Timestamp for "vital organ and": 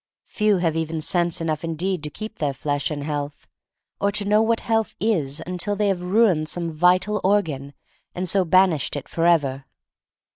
6.71-8.27